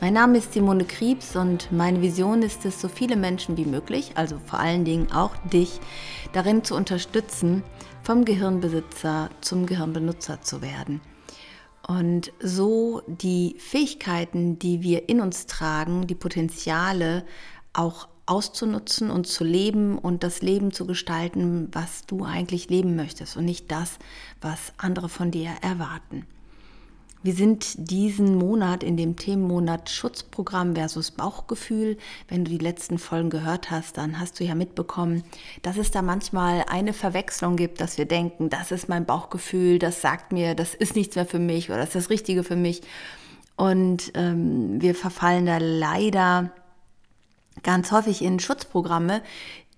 [0.00, 4.12] Mein Name ist Simone Kriebs und meine Vision ist es, so viele Menschen wie möglich,
[4.14, 5.80] also vor allen Dingen auch dich,
[6.32, 7.64] darin zu unterstützen,
[8.04, 11.00] vom Gehirnbesitzer zum Gehirnbenutzer zu werden.
[11.88, 17.24] Und so die Fähigkeiten, die wir in uns tragen, die Potenziale
[17.72, 23.36] auch auszunutzen und zu leben und das Leben zu gestalten, was du eigentlich leben möchtest
[23.36, 23.98] und nicht das,
[24.40, 26.24] was andere von dir erwarten.
[27.22, 31.98] Wir sind diesen Monat in dem Themenmonat Schutzprogramm versus Bauchgefühl.
[32.28, 35.24] Wenn du die letzten Folgen gehört hast, dann hast du ja mitbekommen,
[35.62, 40.00] dass es da manchmal eine Verwechslung gibt, dass wir denken, das ist mein Bauchgefühl, das
[40.00, 42.82] sagt mir, das ist nichts mehr für mich oder das ist das Richtige für mich.
[43.56, 46.52] Und ähm, wir verfallen da leider
[47.64, 49.22] ganz häufig in Schutzprogramme,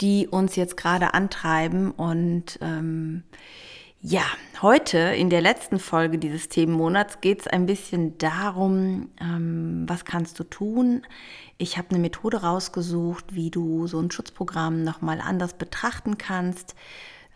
[0.02, 3.22] die uns jetzt gerade antreiben und ähm,
[4.02, 4.22] ja,
[4.62, 10.38] heute in der letzten Folge dieses Themenmonats geht es ein bisschen darum, ähm, was kannst
[10.38, 11.02] du tun.
[11.58, 16.74] Ich habe eine Methode rausgesucht, wie du so ein Schutzprogramm nochmal anders betrachten kannst,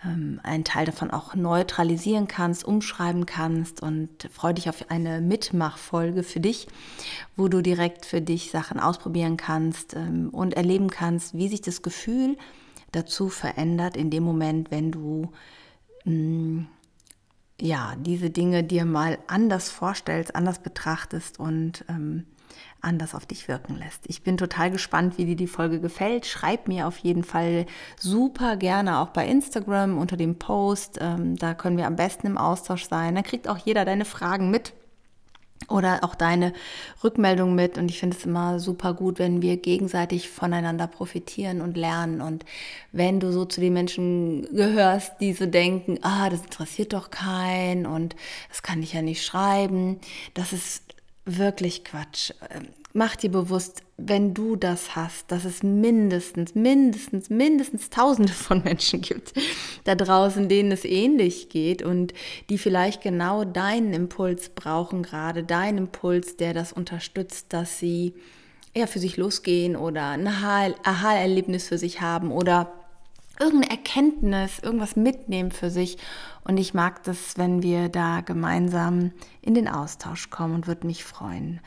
[0.03, 6.23] ähm, einen Teil davon auch neutralisieren kannst, umschreiben kannst und freue dich auf eine Mitmachfolge
[6.23, 6.67] für dich,
[7.37, 11.83] wo du direkt für dich Sachen ausprobieren kannst ähm, und erleben kannst, wie sich das
[11.83, 12.39] Gefühl
[12.91, 15.31] dazu verändert in dem Moment, wenn du
[16.05, 22.27] ja, diese Dinge dir mal anders vorstellst, anders betrachtest und ähm,
[22.81, 24.05] anders auf dich wirken lässt.
[24.07, 26.27] Ich bin total gespannt, wie dir die Folge gefällt.
[26.27, 27.67] Schreib mir auf jeden Fall
[27.99, 30.99] super gerne auch bei Instagram unter dem Post.
[31.01, 33.15] Ähm, da können wir am besten im Austausch sein.
[33.15, 34.75] Dann kriegt auch jeder deine Fragen mit
[35.69, 36.53] oder auch deine
[37.03, 37.79] Rückmeldung mit.
[37.79, 42.21] Und ich finde es immer super gut, wenn wir gegenseitig voneinander profitieren und lernen.
[42.21, 42.45] Und
[42.93, 47.87] wenn du so zu den Menschen gehörst, die so denken, ah, das interessiert doch keinen
[47.87, 48.17] und
[48.49, 50.01] das kann ich ja nicht schreiben,
[50.35, 50.94] das ist
[51.25, 52.33] wirklich Quatsch.
[52.51, 58.63] Ähm, Mach dir bewusst, wenn du das hast, dass es mindestens, mindestens, mindestens Tausende von
[58.63, 59.33] Menschen gibt
[59.83, 62.15] da draußen, denen es ähnlich geht und
[62.51, 68.15] die vielleicht genau deinen Impuls brauchen, gerade deinen Impuls, der das unterstützt, dass sie
[68.77, 72.73] ja für sich losgehen oder ein Aha-Erlebnis für sich haben oder
[73.41, 75.99] irgendeine Erkenntnis, irgendwas mitnehmen für sich.
[76.45, 79.13] Und ich mag das, wenn wir da gemeinsam
[79.43, 81.61] in den Austausch kommen und würde mich freuen.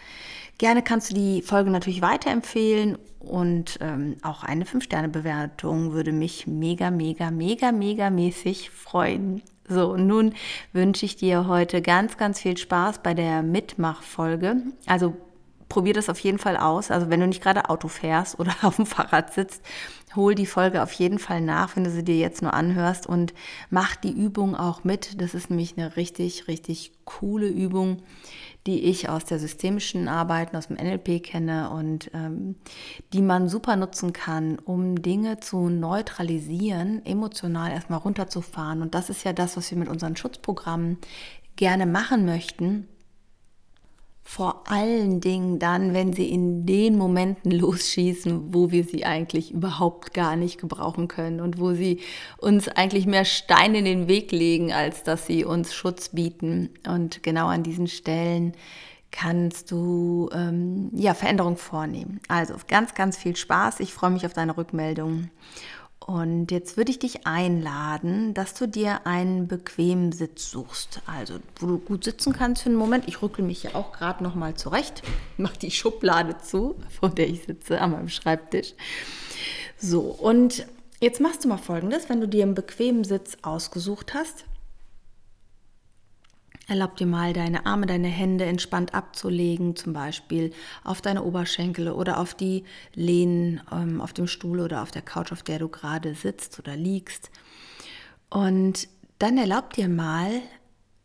[0.57, 6.91] Gerne kannst du die Folge natürlich weiterempfehlen und ähm, auch eine 5-Sterne-Bewertung würde mich mega,
[6.91, 9.41] mega, mega, mega mäßig freuen.
[9.67, 10.33] So, nun
[10.71, 14.57] wünsche ich dir heute ganz, ganz viel Spaß bei der Mitmachfolge.
[14.85, 15.15] Also
[15.69, 16.91] probier das auf jeden Fall aus.
[16.91, 19.61] Also wenn du nicht gerade Auto fährst oder auf dem Fahrrad sitzt,
[20.15, 23.33] hol die Folge auf jeden Fall nach, wenn du sie dir jetzt nur anhörst und
[23.69, 25.21] mach die Übung auch mit.
[25.21, 28.01] Das ist nämlich eine richtig, richtig coole Übung,
[28.65, 32.55] die ich aus der systemischen Arbeit, aus dem NLP kenne und ähm,
[33.13, 38.81] die man super nutzen kann, um Dinge zu neutralisieren, emotional erstmal runterzufahren.
[38.81, 40.97] Und das ist ja das, was wir mit unseren Schutzprogrammen
[41.55, 42.87] gerne machen möchten
[44.29, 50.13] vor allen Dingen dann, wenn sie in den Momenten losschießen, wo wir sie eigentlich überhaupt
[50.13, 52.01] gar nicht gebrauchen können und wo sie
[52.37, 56.71] uns eigentlich mehr Steine in den Weg legen, als dass sie uns Schutz bieten.
[56.85, 58.51] Und genau an diesen Stellen
[59.11, 62.19] kannst du ähm, ja Veränderung vornehmen.
[62.27, 63.79] Also ganz, ganz viel Spaß.
[63.79, 65.29] Ich freue mich auf deine Rückmeldung.
[66.07, 71.01] Und jetzt würde ich dich einladen, dass du dir einen bequemen Sitz suchst.
[71.05, 73.09] Also, wo du gut sitzen kannst für einen Moment.
[73.09, 75.03] Ich rückel mich ja auch gerade noch mal zurecht.
[75.37, 78.73] Mach die Schublade zu, vor der ich sitze, an meinem Schreibtisch.
[79.77, 80.65] So, und
[81.01, 84.45] jetzt machst du mal folgendes: Wenn du dir einen bequemen Sitz ausgesucht hast,
[86.69, 90.51] Erlaub dir mal, deine Arme, deine Hände entspannt abzulegen, zum Beispiel
[90.83, 95.31] auf deine Oberschenkel oder auf die Lehnen ähm, auf dem Stuhl oder auf der Couch,
[95.31, 97.31] auf der du gerade sitzt oder liegst.
[98.29, 100.41] Und dann erlaub dir mal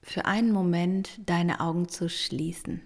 [0.02, 2.80] für einen Moment deine Augen zu schließen.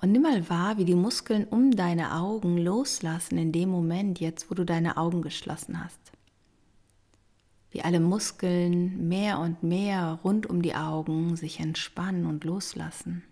[0.00, 4.48] Und nimm mal wahr, wie die Muskeln um deine Augen loslassen in dem Moment jetzt,
[4.48, 6.07] wo du deine Augen geschlossen hast
[7.70, 13.22] wie alle Muskeln mehr und mehr rund um die Augen sich entspannen und loslassen.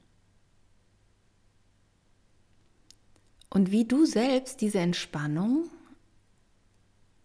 [3.48, 5.70] Und wie du selbst diese Entspannung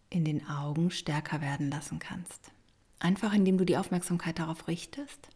[0.08, 2.52] in den Augen stärker werden lassen kannst.
[2.98, 5.28] Einfach indem du die Aufmerksamkeit darauf richtest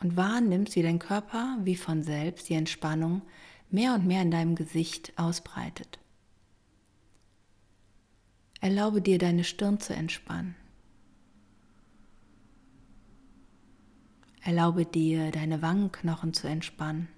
[0.00, 3.22] und wahrnimmst, wie dein Körper wie von selbst die Entspannung
[3.70, 5.98] mehr und mehr in deinem Gesicht ausbreitet.
[8.60, 10.54] Erlaube dir, deine Stirn zu entspannen.
[14.42, 17.08] Erlaube dir, deine Wangenknochen zu entspannen.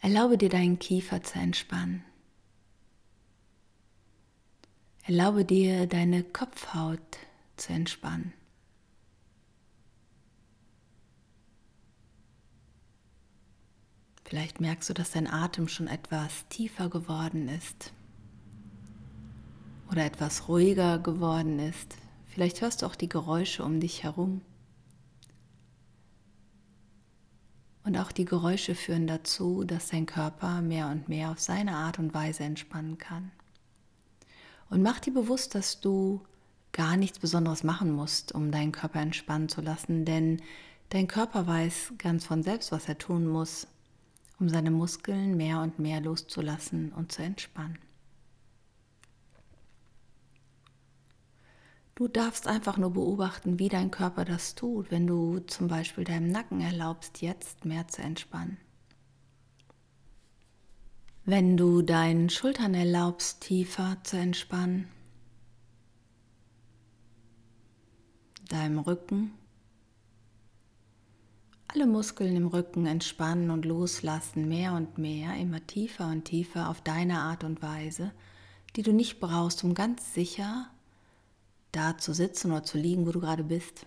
[0.00, 2.04] Erlaube dir, deinen Kiefer zu entspannen.
[5.04, 7.18] Erlaube dir, deine Kopfhaut
[7.56, 8.32] zu entspannen.
[14.24, 17.92] Vielleicht merkst du, dass dein Atem schon etwas tiefer geworden ist
[19.90, 21.97] oder etwas ruhiger geworden ist.
[22.38, 24.42] Vielleicht hörst du auch die Geräusche um dich herum.
[27.82, 31.98] Und auch die Geräusche führen dazu, dass dein Körper mehr und mehr auf seine Art
[31.98, 33.32] und Weise entspannen kann.
[34.70, 36.20] Und mach dir bewusst, dass du
[36.70, 40.40] gar nichts Besonderes machen musst, um deinen Körper entspannen zu lassen, denn
[40.90, 43.66] dein Körper weiß ganz von selbst, was er tun muss,
[44.38, 47.80] um seine Muskeln mehr und mehr loszulassen und zu entspannen.
[51.98, 56.30] Du darfst einfach nur beobachten, wie dein Körper das tut, wenn du zum Beispiel deinem
[56.30, 58.56] Nacken erlaubst, jetzt mehr zu entspannen.
[61.24, 64.86] Wenn du deinen Schultern erlaubst, tiefer zu entspannen,
[68.48, 69.32] deinem Rücken,
[71.66, 76.80] alle Muskeln im Rücken entspannen und loslassen, mehr und mehr, immer tiefer und tiefer auf
[76.80, 78.12] deine Art und Weise,
[78.76, 80.70] die du nicht brauchst, um ganz sicher
[81.72, 83.86] da zu sitzen oder zu liegen, wo du gerade bist.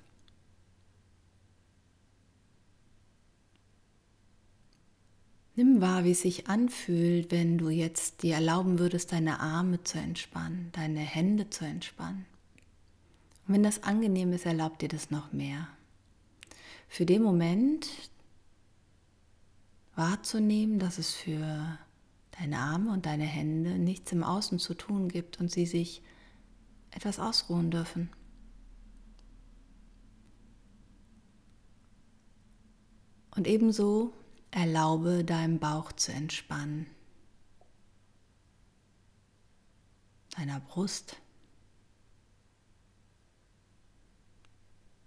[5.55, 9.97] Nimm wahr, wie es sich anfühlt, wenn du jetzt dir erlauben würdest, deine Arme zu
[9.97, 12.25] entspannen, deine Hände zu entspannen.
[13.47, 15.67] Und wenn das angenehm ist, erlaubt dir das noch mehr
[16.91, 17.87] für den Moment
[19.95, 21.77] wahrzunehmen, dass es für
[22.37, 26.01] deine Arme und deine Hände nichts im Außen zu tun gibt und sie sich
[26.91, 28.09] etwas ausruhen dürfen.
[33.35, 34.13] Und ebenso
[34.51, 36.85] erlaube deinem Bauch zu entspannen,
[40.35, 41.15] deiner Brust,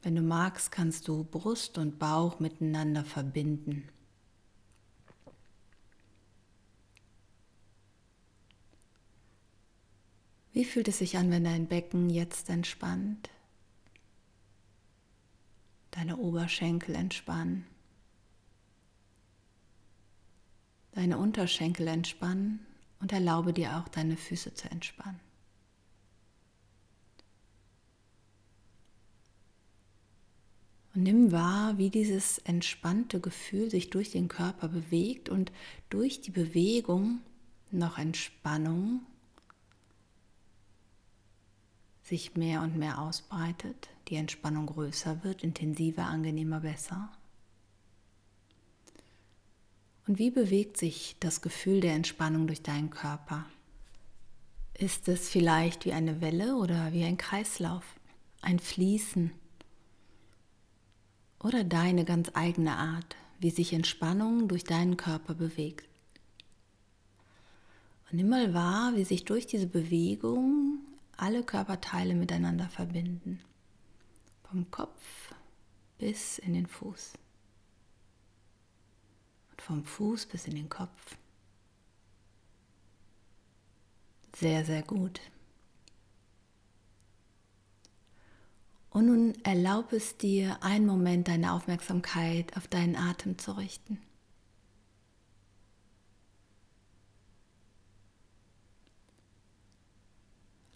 [0.05, 3.89] Wenn du magst, kannst du Brust und Bauch miteinander verbinden.
[10.55, 13.29] Wie fühlt es sich an, wenn dein Becken jetzt entspannt?
[15.91, 17.67] Deine Oberschenkel entspannen.
[20.93, 22.65] Deine Unterschenkel entspannen
[23.01, 25.19] und erlaube dir auch deine Füße zu entspannen.
[30.95, 35.51] Und nimm wahr, wie dieses entspannte Gefühl sich durch den Körper bewegt und
[35.91, 37.23] durch die Bewegung
[37.73, 39.05] noch Entspannung
[42.05, 47.11] sich mehr und mehr ausbreitet, die Entspannung größer wird, intensiver, angenehmer, besser.
[50.07, 53.47] Und wie bewegt sich das Gefühl der Entspannung durch deinen Körper?
[54.79, 57.85] Ist es vielleicht wie eine Welle oder wie ein Kreislauf,
[58.43, 59.33] ein Fließen?
[61.45, 65.87] oder deine ganz eigene Art, wie sich Entspannung durch deinen Körper bewegt.
[68.11, 70.79] Und nimm mal wahr, wie sich durch diese Bewegung
[71.17, 73.41] alle Körperteile miteinander verbinden.
[74.43, 75.35] Vom Kopf
[75.99, 77.15] bis in den Fuß.
[79.51, 81.17] Und vom Fuß bis in den Kopf.
[84.37, 85.21] Sehr, sehr gut.
[88.91, 93.99] Und nun erlaub es dir, einen Moment deine Aufmerksamkeit auf deinen Atem zu richten.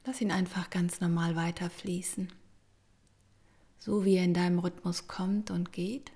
[0.09, 2.33] Lass ihn einfach ganz normal weiterfließen,
[3.79, 6.13] so wie er in deinem Rhythmus kommt und geht.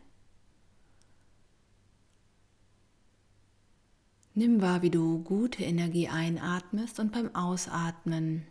[4.32, 8.46] Nimm wahr, wie du gute Energie einatmest und beim Ausatmen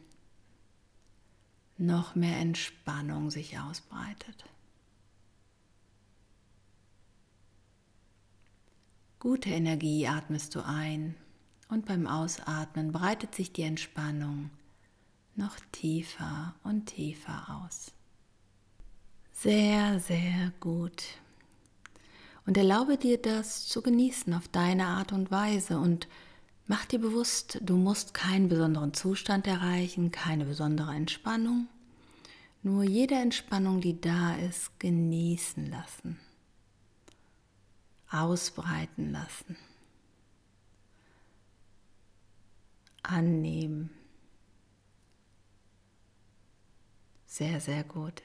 [1.80, 4.46] noch mehr Entspannung sich ausbreitet.
[9.18, 11.16] Gute Energie atmest du ein
[11.68, 14.52] und beim Ausatmen breitet sich die Entspannung
[15.36, 17.92] noch tiefer und tiefer aus.
[19.32, 21.04] Sehr, sehr gut.
[22.46, 26.08] Und erlaube dir das zu genießen auf deine Art und Weise und
[26.72, 31.68] Mach dir bewusst, du musst keinen besonderen Zustand erreichen, keine besondere Entspannung.
[32.64, 36.18] Nur jede Entspannung, die da ist, genießen lassen,
[38.10, 39.58] ausbreiten lassen,
[43.04, 43.90] annehmen.
[47.32, 48.24] Sehr, sehr gut.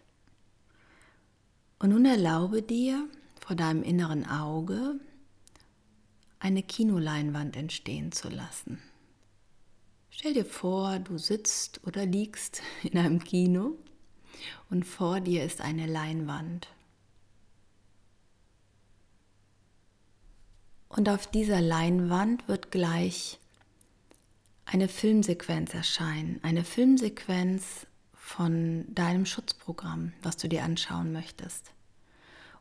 [1.78, 3.08] Und nun erlaube dir
[3.40, 4.98] vor deinem inneren Auge
[6.40, 8.82] eine Kinoleinwand entstehen zu lassen.
[10.10, 13.76] Stell dir vor, du sitzt oder liegst in einem Kino
[14.70, 16.66] und vor dir ist eine Leinwand.
[20.88, 23.38] Und auf dieser Leinwand wird gleich
[24.64, 27.86] eine Filmsequenz erscheinen, eine Filmsequenz
[28.26, 31.70] von deinem Schutzprogramm, was du dir anschauen möchtest.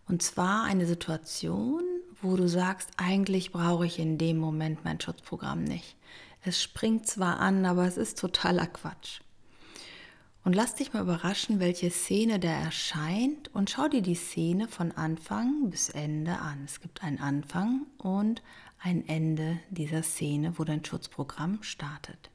[0.07, 1.81] Und zwar eine Situation,
[2.22, 5.98] wo du sagst, eigentlich brauche ich in dem Moment mein Schutzprogramm nicht.
[6.43, 9.22] Es springt zwar an, aber es ist totaler Quatsch.
[10.43, 14.91] Und lass dich mal überraschen, welche Szene da erscheint und schau dir die Szene von
[14.91, 16.62] Anfang bis Ende an.
[16.65, 18.43] Es gibt einen Anfang und
[18.77, 22.29] ein Ende dieser Szene, wo dein Schutzprogramm startet.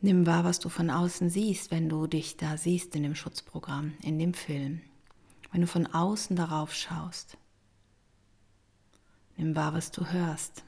[0.00, 3.94] Nimm wahr, was du von außen siehst, wenn du dich da siehst in dem Schutzprogramm,
[4.02, 4.80] in dem Film
[5.50, 7.36] wenn du von außen darauf schaust.
[9.36, 10.64] Nimm wahr, was du hörst.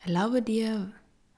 [0.00, 0.92] Erlaube dir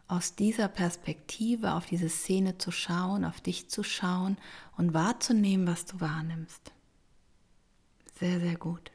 [0.08, 4.38] aus dieser Perspektive auf diese Szene zu schauen, auf dich zu schauen
[4.76, 6.72] und wahrzunehmen, was du wahrnimmst.
[8.18, 8.90] Sehr, sehr gut.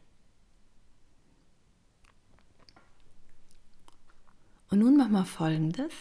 [4.69, 5.91] Und nun mach mal Folgendes.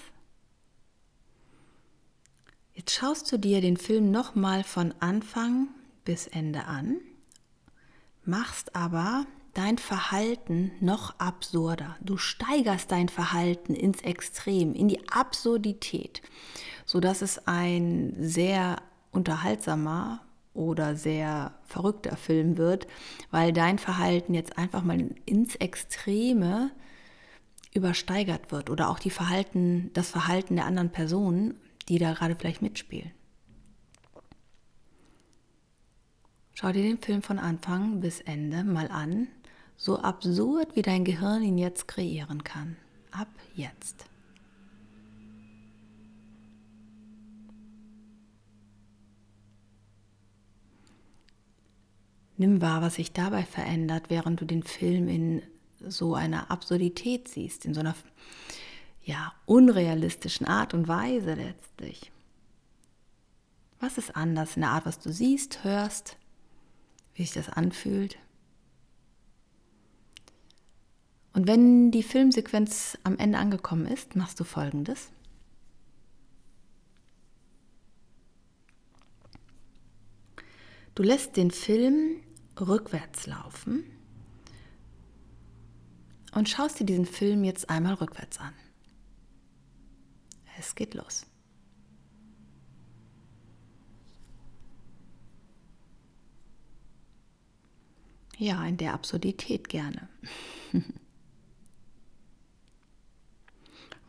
[2.75, 5.69] Jetzt schaust du dir den Film nochmal von Anfang
[6.05, 6.99] bis Ende an,
[8.25, 11.97] machst aber dein Verhalten noch absurder.
[12.01, 16.23] Du steigerst dein Verhalten ins Extrem, in die Absurdität,
[16.87, 18.77] sodass es ein sehr
[19.11, 20.21] unterhaltsamer
[20.55, 22.87] oder sehr verrückter Film wird,
[23.31, 26.71] weil dein Verhalten jetzt einfach mal ins Extreme
[27.79, 31.55] übersteigert wird oder auch die Verhalten, das Verhalten der anderen Personen
[31.89, 33.11] die da gerade vielleicht mitspielen.
[36.53, 39.29] Schau dir den Film von Anfang bis Ende mal an,
[39.77, 42.77] so absurd wie dein Gehirn ihn jetzt kreieren kann.
[43.13, 44.07] Ab jetzt.
[52.37, 55.43] Nimm wahr, was sich dabei verändert, während du den Film in
[55.81, 57.95] so einer Absurdität siehst, in so einer
[59.03, 62.13] ja, unrealistischen Art und Weise letztlich.
[63.81, 66.17] Was ist anders in der Art, was du siehst, hörst,
[67.15, 68.19] wie sich das anfühlt?
[71.33, 75.11] Und wenn die Filmsequenz am Ende angekommen ist, machst du folgendes.
[80.97, 82.21] Du lässt den Film
[82.59, 83.85] rückwärts laufen
[86.33, 88.53] und schaust dir diesen Film jetzt einmal rückwärts an.
[90.59, 91.25] Es geht los.
[98.37, 100.09] Ja, in der Absurdität gerne.
[100.73, 100.95] Und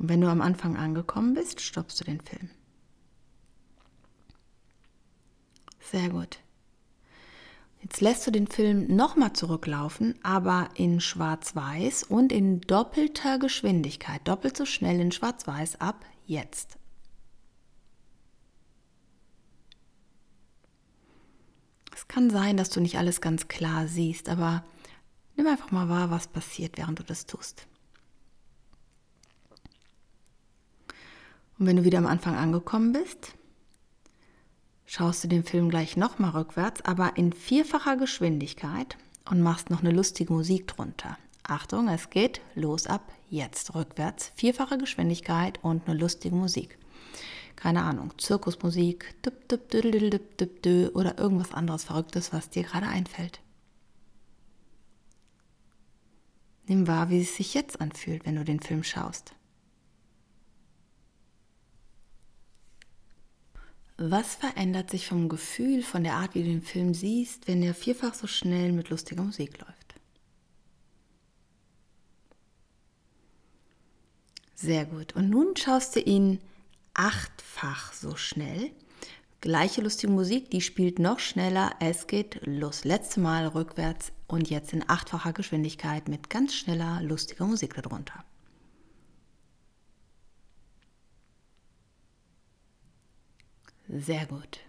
[0.07, 2.49] wenn du am Anfang angekommen bist, stoppst du den Film.
[5.79, 6.39] Sehr gut.
[7.81, 14.57] Jetzt lässt du den Film nochmal zurücklaufen, aber in Schwarz-Weiß und in doppelter Geschwindigkeit, doppelt
[14.57, 16.77] so schnell in Schwarz-Weiß ab jetzt.
[21.95, 24.63] Es kann sein, dass du nicht alles ganz klar siehst, aber
[25.36, 27.65] nimm einfach mal wahr, was passiert, während du das tust.
[31.57, 33.33] Und wenn du wieder am Anfang angekommen bist,
[34.89, 38.98] schaust du den Film gleich nochmal rückwärts, aber in vierfacher Geschwindigkeit
[39.29, 41.15] und machst noch eine lustige Musik drunter.
[41.43, 46.79] Achtung, es geht los ab jetzt rückwärts, vierfache Geschwindigkeit und eine lustige Musik.
[47.55, 49.13] Keine Ahnung, Zirkusmusik
[50.96, 53.41] oder irgendwas anderes Verrücktes, was dir gerade einfällt.
[56.65, 59.36] Nimm wahr, wie es sich jetzt anfühlt, wenn du den Film schaust.
[64.01, 67.74] Was verändert sich vom Gefühl, von der Art, wie du den Film siehst, wenn der
[67.74, 69.96] vierfach so schnell mit lustiger Musik läuft?
[74.56, 75.18] Sehr gut.
[75.18, 76.39] Und nun schaust du ihn
[76.94, 78.72] achtfach so schnell.
[79.41, 81.75] Gleiche lustige Musik, die spielt noch schneller.
[81.82, 82.86] Es geht los.
[82.86, 88.24] Letzte Mal rückwärts und jetzt in achtfacher Geschwindigkeit mit ganz schneller, lustiger Musik darunter.
[93.91, 94.60] Sehr gut.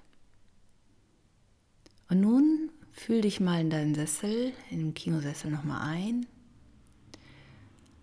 [2.09, 6.27] Und nun fühl dich mal in deinen Sessel, in den Kinosessel nochmal ein.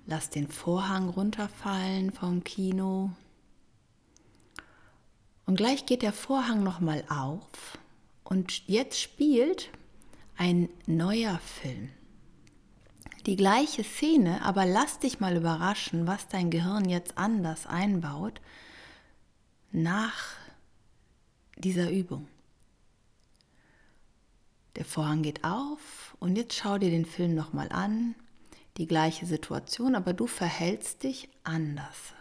[0.06, 3.12] Lass den Vorhang runterfallen vom Kino.
[5.48, 7.80] Und gleich geht der Vorhang nochmal auf
[8.24, 9.70] und jetzt spielt
[10.38, 11.90] ein neuer Film.
[13.26, 18.40] Die gleiche Szene, aber lass dich mal überraschen, was dein Gehirn jetzt anders einbaut
[19.72, 20.38] nach
[21.58, 22.28] dieser Übung.
[24.76, 28.16] Der Vorhang geht auf und jetzt schau dir den Film nochmal an.
[28.78, 32.14] Die gleiche Situation, aber du verhältst dich anders.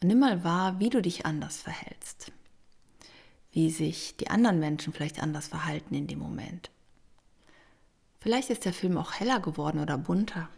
[0.00, 2.30] Und nimm mal wahr, wie du dich anders verhältst.
[3.50, 6.70] Wie sich die anderen Menschen vielleicht anders verhalten in dem Moment.
[8.20, 10.48] Vielleicht ist der Film auch heller geworden oder bunter.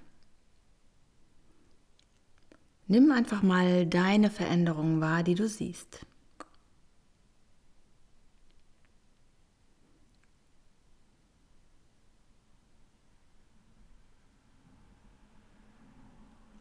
[2.88, 6.06] Nimm einfach mal deine Veränderungen wahr, die du siehst.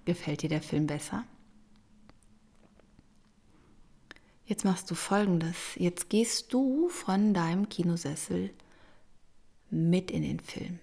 [0.06, 1.26] Gefällt dir der Film besser?
[4.46, 5.76] Jetzt machst du folgendes.
[5.76, 8.52] Jetzt gehst du von deinem Kinosessel
[9.72, 10.80] mit in den Film.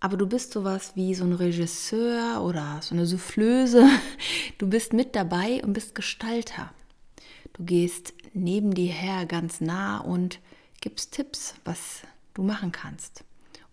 [0.00, 3.88] Aber du bist sowas wie so ein Regisseur oder so eine Soufflöse.
[4.58, 6.72] Du bist mit dabei und bist Gestalter.
[7.52, 10.40] Du gehst neben dir her ganz nah und
[10.80, 12.02] gibst Tipps, was
[12.34, 13.24] du machen kannst.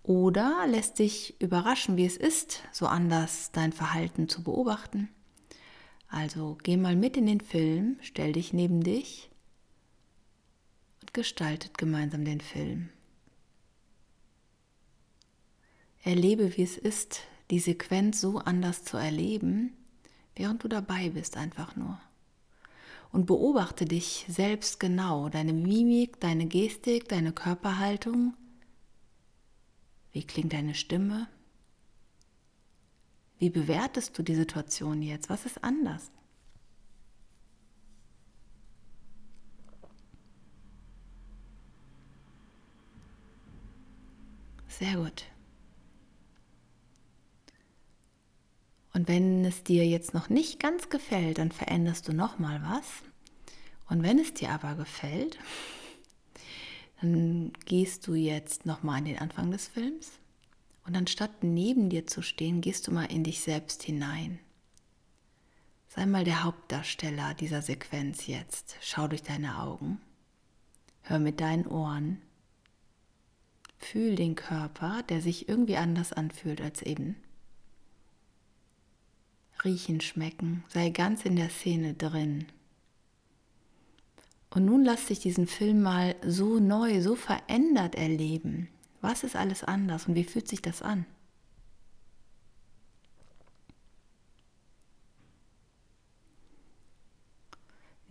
[0.03, 5.10] Oder lässt dich überraschen, wie es ist, so anders dein Verhalten zu beobachten.
[6.08, 9.32] Also geh mal mit in den Film, stell dich neben dich
[11.02, 12.89] und gestaltet gemeinsam den Film.
[16.06, 19.76] Erlebe, wie es ist, die Sequenz so anders zu erleben,
[20.36, 22.00] während du dabei bist einfach nur.
[23.12, 28.36] Und beobachte dich selbst genau, deine Mimik, deine Gestik, deine Körperhaltung.
[30.12, 31.28] Wie klingt deine Stimme?
[33.39, 35.32] Wie bewertest du die Situation jetzt?
[35.32, 36.12] Was ist anders?
[44.68, 45.26] Sehr gut.
[49.06, 52.86] Wenn es dir jetzt noch nicht ganz gefällt, dann veränderst du noch mal was.
[53.88, 55.38] Und wenn es dir aber gefällt,
[57.02, 60.13] dann gehst du jetzt noch mal an den Anfang des Films
[60.86, 64.39] und anstatt neben dir zu stehen, gehst du mal in dich selbst hinein.
[65.88, 68.76] Sei mal der Hauptdarsteller dieser Sequenz jetzt.
[68.82, 70.02] Schau durch deine Augen.
[71.04, 72.22] Hör mit deinen Ohren.
[73.78, 77.15] Fühl den Körper, der sich irgendwie anders anfühlt als eben.
[79.65, 82.45] Riechen, schmecken, sei ganz in der Szene drin.
[84.51, 88.69] Und nun lass dich diesen Film mal so neu, so verändert erleben.
[89.01, 91.06] Was ist alles anders und wie fühlt sich das an?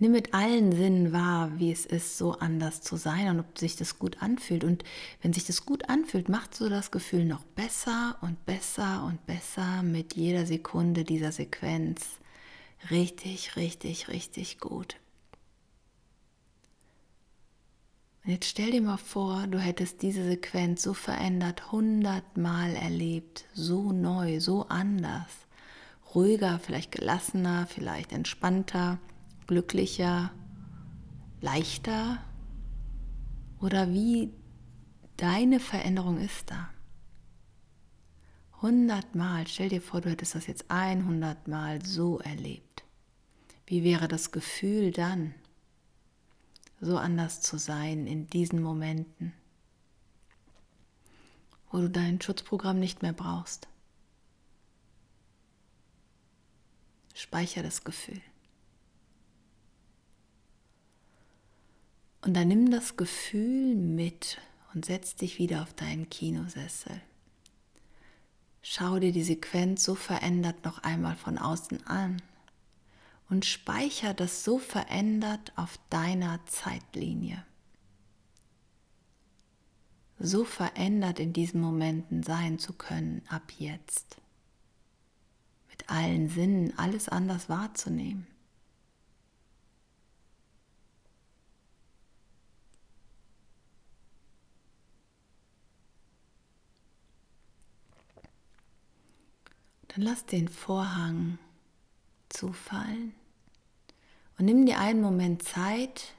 [0.04, 3.74] Nimm mit allen Sinnen wahr, wie es ist, so anders zu sein und ob sich
[3.74, 4.62] das gut anfühlt.
[4.62, 4.84] Und
[5.22, 9.82] wenn sich das gut anfühlt, macht so das Gefühl noch besser und besser und besser
[9.82, 12.18] mit jeder Sekunde dieser Sequenz.
[12.90, 14.96] Richtig, richtig, richtig gut.
[18.26, 23.90] Und jetzt stell dir mal vor, du hättest diese Sequenz so verändert, hundertmal erlebt, so
[23.90, 25.30] neu, so anders,
[26.14, 28.98] ruhiger, vielleicht gelassener, vielleicht entspannter,
[29.46, 30.30] glücklicher,
[31.40, 32.18] leichter
[33.60, 34.32] oder wie
[35.16, 36.70] deine Veränderung ist da.
[38.62, 42.84] Hundertmal, stell dir vor, du hättest das jetzt einhundertmal so erlebt.
[43.66, 45.34] Wie wäre das Gefühl dann?
[46.84, 49.32] so anders zu sein in diesen Momenten,
[51.70, 53.68] wo du dein Schutzprogramm nicht mehr brauchst.
[57.14, 58.20] Speicher das Gefühl.
[62.24, 64.40] Und dann nimm das Gefühl mit
[64.72, 67.00] und setz dich wieder auf deinen Kinosessel.
[68.62, 72.22] Schau dir die Sequenz so verändert noch einmal von außen an
[73.28, 77.44] und speicher das so verändert auf deiner Zeitlinie.
[80.18, 84.16] So verändert in diesen Momenten sein zu können ab jetzt.
[85.68, 88.26] mit allen Sinnen alles anders wahrzunehmen.
[99.94, 101.38] Dann lass den Vorhang
[102.28, 103.14] zufallen
[104.36, 106.14] und nimm dir einen Moment Zeit,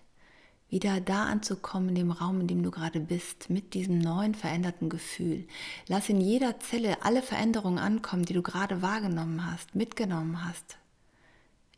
[0.70, 4.90] wieder da anzukommen in dem Raum, in dem du gerade bist, mit diesem neuen veränderten
[4.90, 5.46] Gefühl.
[5.88, 10.78] Lass in jeder Zelle alle Veränderungen ankommen, die du gerade wahrgenommen hast, mitgenommen hast,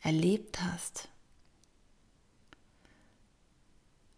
[0.00, 1.08] erlebt hast.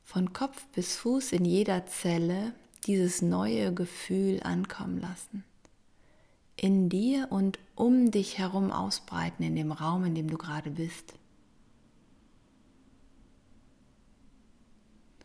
[0.05, 2.53] Von Kopf bis Fuß in jeder Zelle
[2.87, 5.45] dieses neue Gefühl ankommen lassen
[6.61, 11.15] in dir und um dich herum ausbreiten in dem Raum, in dem du gerade bist.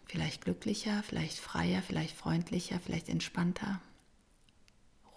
[0.06, 3.82] Vielleicht glücklicher, vielleicht freier, vielleicht freundlicher, vielleicht entspannter,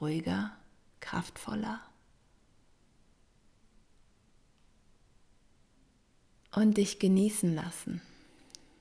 [0.01, 0.51] ruhiger,
[0.99, 1.81] kraftvoller.
[6.53, 8.03] Und dich genießen lassen.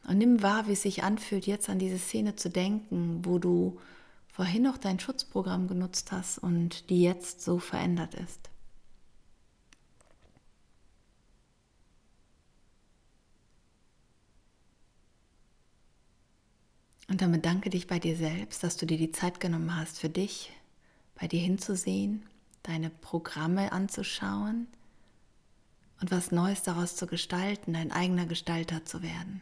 [0.08, 3.80] Und nimm wahr, wie es sich anfühlt, jetzt an diese Szene zu denken, wo du
[4.38, 8.52] vorhin noch dein Schutzprogramm genutzt hast und die jetzt so verändert ist.
[17.10, 20.10] Und dann bedanke dich bei dir selbst, dass du dir die Zeit genommen hast, für
[20.10, 20.52] dich,
[21.15, 22.23] bei dir hinzusehen,
[22.62, 24.67] deine Programme anzuschauen
[26.00, 29.41] und was Neues daraus zu gestalten, dein eigener Gestalter zu werden.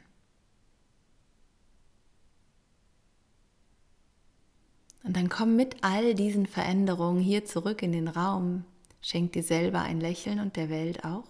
[5.05, 8.65] Und dann komm mit all diesen Veränderungen hier zurück in den Raum.
[9.01, 11.25] Schenk dir selber ein Lächeln und der Welt auch.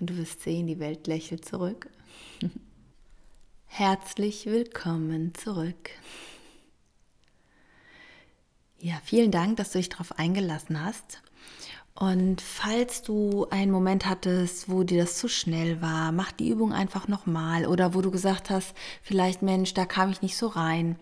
[0.00, 1.90] Und du wirst sehen, die Welt lächelt zurück.
[3.66, 5.90] Herzlich willkommen zurück.
[8.78, 11.20] Ja, vielen Dank, dass du dich darauf eingelassen hast.
[11.94, 16.72] Und falls du einen Moment hattest, wo dir das zu schnell war, mach die Übung
[16.72, 17.66] einfach nochmal.
[17.66, 20.96] Oder wo du gesagt hast, vielleicht Mensch, da kam ich nicht so rein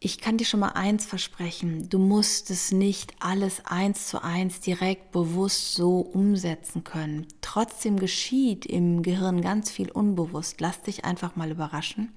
[0.00, 4.60] ich kann dir schon mal eins versprechen, du musst es nicht alles eins zu eins
[4.60, 7.26] direkt bewusst so umsetzen können.
[7.40, 10.60] Trotzdem geschieht im Gehirn ganz viel unbewusst.
[10.60, 12.12] Lass dich einfach mal überraschen.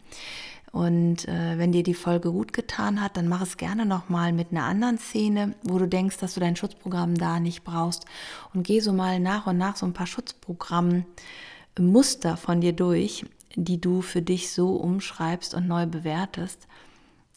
[0.71, 4.51] Und äh, wenn dir die Folge gut getan hat, dann mach es gerne nochmal mit
[4.51, 8.05] einer anderen Szene, wo du denkst, dass du dein Schutzprogramm da nicht brauchst.
[8.53, 13.81] Und geh so mal nach und nach so ein paar Schutzprogramm-Muster von dir durch, die
[13.81, 16.67] du für dich so umschreibst und neu bewertest.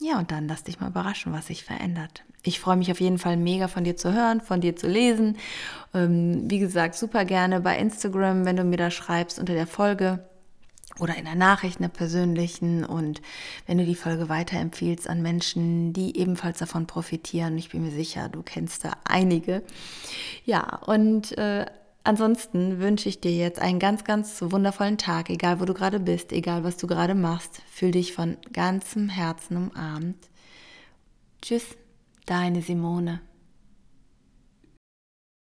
[0.00, 2.24] Ja, und dann lass dich mal überraschen, was sich verändert.
[2.42, 5.38] Ich freue mich auf jeden Fall mega von dir zu hören, von dir zu lesen.
[5.94, 10.28] Ähm, wie gesagt, super gerne bei Instagram, wenn du mir da schreibst unter der Folge
[11.00, 13.20] oder in der Nachricht, einer persönlichen und
[13.66, 17.56] wenn du die Folge weiterempfiehlst an Menschen, die ebenfalls davon profitieren.
[17.58, 19.62] Ich bin mir sicher, du kennst da einige.
[20.44, 21.66] Ja, und äh,
[22.06, 26.32] Ansonsten wünsche ich dir jetzt einen ganz, ganz wundervollen Tag, egal wo du gerade bist,
[26.32, 27.62] egal was du gerade machst.
[27.72, 30.28] Fühl dich von ganzem Herzen umarmt.
[31.40, 31.64] Tschüss,
[32.26, 33.22] deine Simone.